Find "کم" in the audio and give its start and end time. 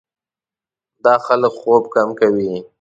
1.93-2.09